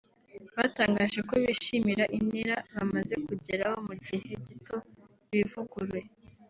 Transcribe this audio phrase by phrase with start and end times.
[0.57, 4.75] batangaje ko bishimira intera bamaze kugeraho mu gihe gito
[5.31, 6.07] bivuguruye